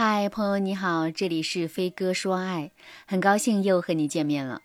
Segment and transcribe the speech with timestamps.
[0.00, 2.70] 嗨，朋友你好，这里是飞哥说爱，
[3.04, 4.62] 很高兴又和你见面了。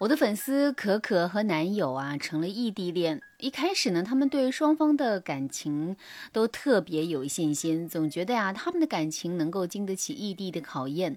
[0.00, 3.22] 我的粉丝可可和男友啊成了异地恋。
[3.38, 5.96] 一开始呢，他们对双方的感情
[6.32, 11.16] 都特别有信心，总觉得呀，他们的感情能够经得起异地的考验。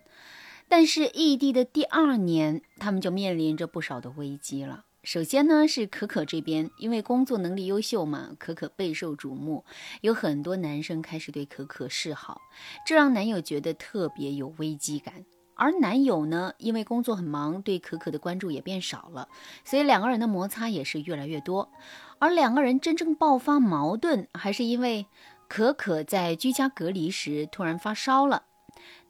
[0.69, 4.85] 但是异地的第二年，他们就面临着不少的危机了。
[5.05, 9.63] 首先呢，是可可这边，因为工作能力优秀嘛，可可备受瞩目，
[10.01, 12.41] 有很多男生开始对可可示好，
[12.87, 15.23] 这让男友觉得特别有危机感。
[15.53, 19.29] 而男友呢，因为工作很忙，对可可的关注也变少了，
[19.63, 21.71] 所以两个人的摩擦也是越来越多。
[22.17, 25.05] 而两个人真正爆发矛盾，还是因为
[25.47, 28.45] 可可在居家隔离时突然发烧了。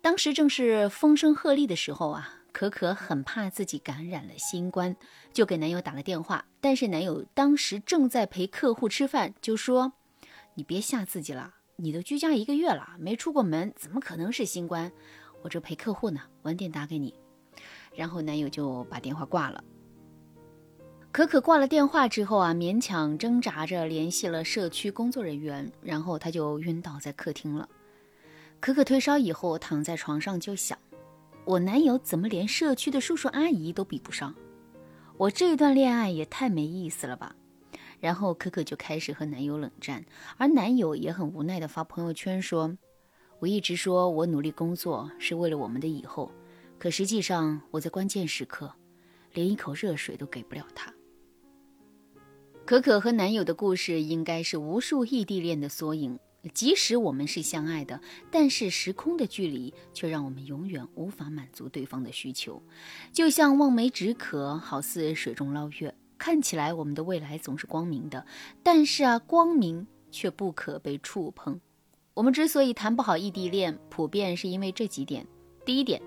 [0.02, 4.96] 当时正是风声鹤唳的时候啊，可可很怕自己感染了新冠，
[5.34, 6.46] 就给男友打了电话。
[6.62, 9.92] 但是男友当时正在陪客户吃饭，就说
[10.56, 14.90] ：“你别吓自己了，你都居家一个月了，没出过门，怎么可能是新冠？”
[15.44, 17.14] 我这陪客户呢，晚点打给你。
[17.94, 19.62] 然后男友就把电话挂了。
[21.12, 27.68] 可可挂了电话之后啊，勉强挣扎着联系了社区工作人员，然后他就晕倒在客厅了。
[28.62, 30.80] 可可退烧以后躺在床上就想：
[31.46, 34.34] 我男友怎么连社区的叔叔阿姨都比不上？
[35.18, 37.36] 我这一段恋爱也太没意思了吧！
[38.00, 40.04] 然后可可就开始和男友冷战，
[40.38, 42.76] 而男友也很无奈的发朋友圈说。
[43.40, 46.32] 我一直说我努力工作是为了我们的以后，
[46.80, 48.74] 可实际上我在关键时刻
[49.34, 50.92] 连一口热水都给不了他。
[52.66, 56.18] 可可和男友的故事应该是无数异地恋的缩影。
[56.54, 62.62] 即使我们是相爱的，但是时空的距离却让我们永远无法满足对方的需求。
[63.12, 65.96] 就像望梅止渴，好似水中捞月。
[66.18, 68.26] 看起来我们的未来总是光明的，
[68.64, 71.60] 但是啊，光明却不可被触碰。
[72.14, 75.28] 我们之所以谈不好异地恋，普遍是因为这几点。
[75.66, 76.02] 第一点，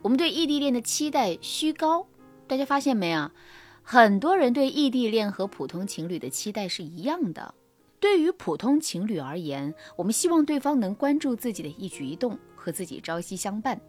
[0.00, 2.06] 我们对异地恋的期待虚高。
[2.46, 3.32] 大家发现没啊？
[3.82, 7.54] 很多人对异地恋和普通情侣的期待是一样的。
[8.02, 13.80] 对于普通情侣而言，我们希望对方能关注自己的一举一动，和自己朝夕相伴。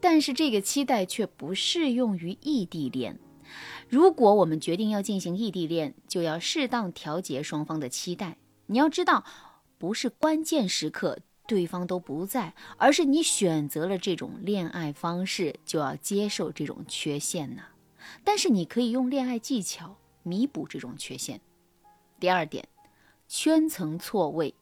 [0.00, 3.16] 但是这个期待却不适用于异地恋。
[3.88, 8.36] 如果我们决定要进行异地恋，就要适当调节双方的期待。
[8.66, 9.24] 你要知道。
[9.78, 17.62] 不是关键时刻对方都不在，而是你选择了这种恋爱方式，就要接受这种缺陷呢。
[18.22, 21.40] 但是你可以用恋爱技巧弥补这种缺陷。
[22.20, 22.68] 第二点，
[23.34, 24.54] 圈层错位。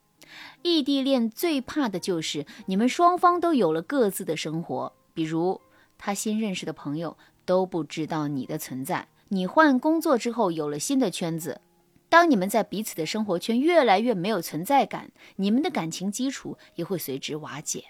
[0.62, 5.60] 异地恋最怕的就是你们双方都有了各自的生活，比如
[5.98, 11.60] 他新认识的朋友都不知道你的存在，你换工作之后有了新的圈子。
[12.08, 17.87] 当你们在彼此的生活圈越来越没有存在感，你们的感情基础也会随之瓦解。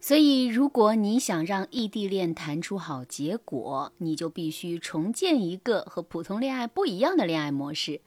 [0.00, 8.00] 所以，如果你想让异地恋谈出好结果，你就必须重建一个和普通恋爱不一样的恋爱模式。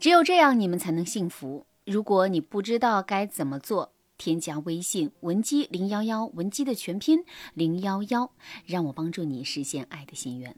[0.00, 1.66] 只有这样，你们才能幸福。
[1.84, 8.32] 如果你不知道该怎么做，添加微信文姬零幺幺，文姬的全拼零幺幺，
[8.64, 10.56] 让我帮助你实现爱的心愿。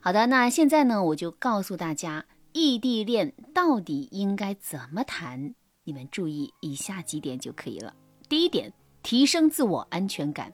[0.00, 2.24] 好的，那现在呢，我就告诉大家。
[2.54, 5.54] 异地恋到底应该怎么谈？
[5.84, 7.94] 你们注意以下几点就可以了。
[8.26, 8.72] 第一点，
[9.02, 10.52] 提升自我安全感。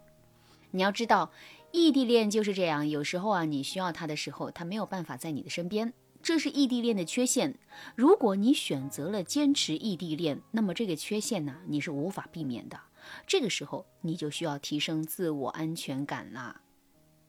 [0.70, 1.30] 你要知道，
[1.72, 7.58] 异地恋就是这样，有时候啊，你需要他的时候，他没有办法在你的身边，这是异地恋的缺陷。
[7.94, 12.78] 如果你选择了坚持异地恋，那么这个缺陷呢，你是无法避免的。
[13.26, 16.62] 这个时候，你就需要提升自我安全感啦。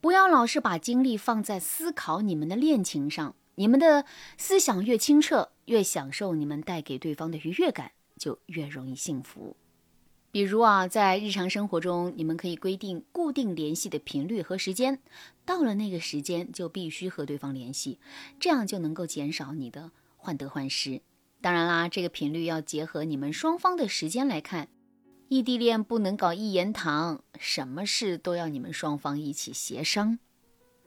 [0.02, 3.36] 不要老是把精力放在思考你们的恋情上。
[3.56, 4.06] 你们的
[4.38, 9.56] 思想越清澈，越享受你们带给对方的愉悦感，就越容易幸福。
[10.36, 15.00] 比如啊，在日常生活中，你们可以规定固定联系的频率和时间，
[15.46, 18.00] 到了那个时间就必须和对方联系，
[18.38, 21.02] 这样就能够减少你的患得患失。
[21.40, 24.68] 当然啦，这个频率要结合你们双方的时间来看。
[25.30, 30.20] 异地恋不能搞一言堂，什么事都要你们双方一起协商。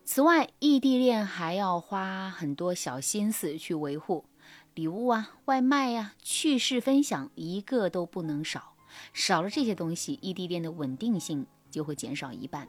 [0.05, 4.27] 此外，异地恋还要花很多小心思去维护，
[4.75, 8.75] 礼物啊、外卖呀、趣事分享，一个都不能少。
[9.13, 12.69] 少了这些东西，异地恋的稳定性就会减少一半。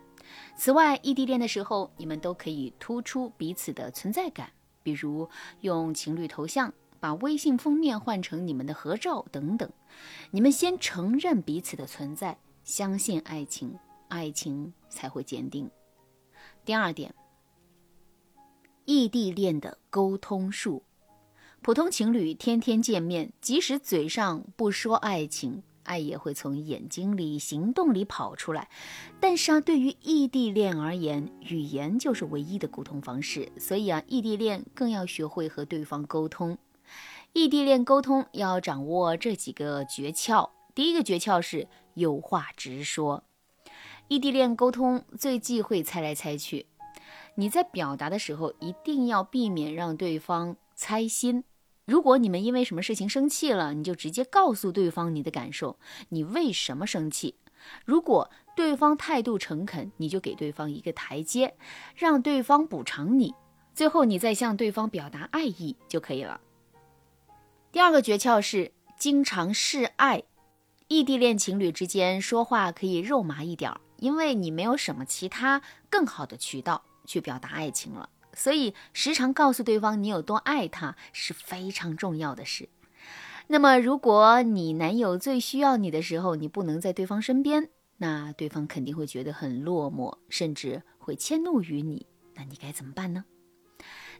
[0.55, 4.51] 此外，异地恋的时候，你们都可以突出彼此的存在感，
[4.83, 5.29] 比如
[5.61, 9.71] 用情侣头像，把微信封面换成你们的合照等等。
[10.31, 13.77] 你们先承认彼此的存在，相信爱情，
[14.07, 15.69] 爱情才会坚定。
[16.63, 17.13] 第二点。
[18.85, 20.81] 异地恋的沟通术，
[21.61, 28.69] 普通情侣天天见面，即使嘴上不说爱情，爱也会从眼睛里、行动里跑出来。
[29.19, 36.59] 但是啊，对于异地恋而言，语言就是唯一的沟通方式，所以啊，异地恋更要学会和对方沟通。
[37.33, 40.51] 异地恋沟通要掌握这几个诀窍。
[40.75, 43.23] 第一个诀窍是有话直说。
[44.07, 46.67] 异地恋沟通最忌讳猜来猜去，
[47.35, 51.43] 你在表达的时候一定要避免让对方猜心。
[51.89, 57.33] 如果你们因为什么事情生气了，你就直接告诉对方你的感受，你为什么生气。
[57.83, 61.55] 如果对方态度诚恳，你就给对方一个台阶，
[61.95, 63.33] 让对方补偿你，
[63.73, 66.39] 最后你再向对方表达爱意就可以了。
[67.71, 70.21] 第二个诀窍是经常示爱。
[70.87, 73.73] 异地恋情侣之间说话可以肉麻一点。
[73.97, 82.69] 因为你没有什么其他更好的渠道去表达爱情了，所以时常告诉对方你有多爱他是非常重要的事。
[83.47, 92.05] 那么，如果你男友最需要你的时候，你不能在对方身边，那对方肯定会觉得很落寞，甚至会迁怒于你。
[92.35, 93.25] 那你该怎么办呢？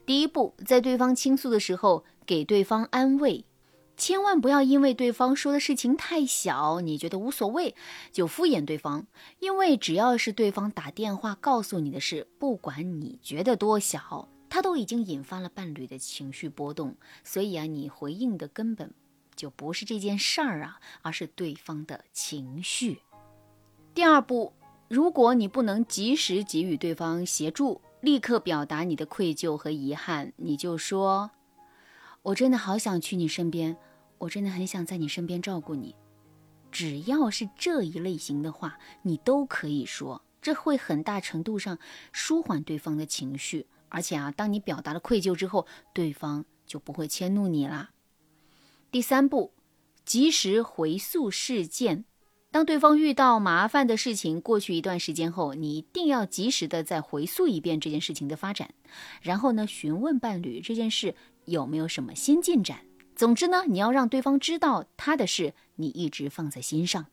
[0.04, 3.44] 第一步，在对方倾诉的时候，给对方安慰。
[4.00, 7.74] 千万不要因为对方说的事情太小，你觉得无所谓，
[8.10, 9.06] 就敷衍对方。
[9.40, 16.96] 因为只要是对方打电话告诉你的事，不管你觉得多小，他都已经引发了伴侣的情绪波动。
[17.22, 18.94] 所以啊，你回应的根本
[19.36, 23.02] 就不是这件事儿啊，而是对方的情绪。
[23.92, 24.54] 第二步，
[24.88, 31.32] 如果你不能及时给予对方协助，立刻表达你的愧疚和遗憾，你就说
[32.22, 33.76] ：“我真的好想去你身边。”
[34.20, 35.96] 我真的很想在你身边照顾你，
[36.70, 41.78] 只要是这一类型的话，你都可以说，这会很大程度上
[42.12, 43.66] 舒缓对方的情绪。
[43.88, 47.90] 而且啊，当你表达了愧疚之后，对方就不会迁怒你啦。
[48.90, 49.54] 第三步，
[50.04, 52.04] 及时回溯事件。
[52.50, 58.74] 当对方遇到麻烦的事情，过去一段时间后，你一定要及时的再回溯一遍这件事情的发展，
[59.22, 61.14] 然后呢，询问伴侣这件事
[61.46, 62.84] 有没有什么新进展。
[63.20, 67.04] 总之呢，你要让对方知道他的事你一直放在心上。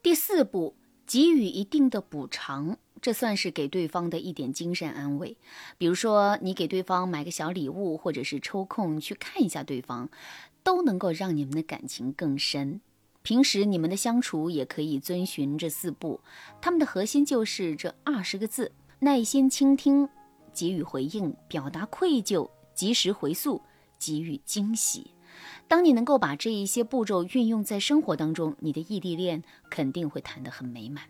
[0.00, 5.36] 第四步，给予一定的补偿，这算是给对方的一点精神安慰。
[5.76, 10.08] 比如说，你给对方买个小礼物，或者是抽空去看一下对方，
[10.62, 12.80] 都能够让你们的感情更深。
[13.22, 16.20] 平时你们的相处也可以遵循这四步，
[16.60, 18.70] 他们的核心就是这二十个字：
[19.00, 20.08] 耐心倾听，
[20.54, 23.60] 给予回应，表达愧疚，及时回溯。
[23.98, 25.12] 给予惊喜。
[25.66, 31.04] 当你能够把这一些步骤运用在生活当中，你的异地恋肯定会谈得很美满。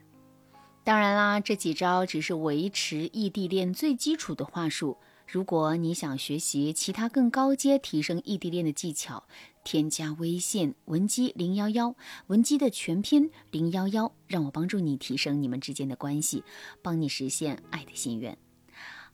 [0.84, 4.96] 当然啦，这几招只是维持异地恋最基础的话术。
[5.26, 9.24] 如果你想学习其他更高阶提升异地恋的技巧，
[9.62, 11.94] 添加微信文姬零幺幺，
[12.28, 16.42] 文姬的全拼零幺幺，让我帮助你提升你们之间的关系，
[16.82, 18.38] 帮你实现爱的心愿。